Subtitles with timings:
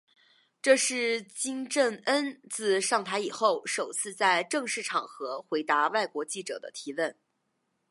[0.63, 7.15] 这是金正恩自上台以后首次在正式场合回答外国记者的提问。